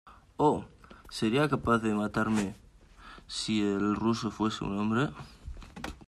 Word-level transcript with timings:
¡oh!...¿ 0.37 0.65
serías 1.11 1.47
capaz 1.51 1.77
de 1.77 1.93
matarme 1.93 2.55
si 3.27 3.61
el 3.61 3.95
ruso 3.95 4.31
fuese 4.31 4.63
un 4.63 4.79
hombre? 4.79 5.11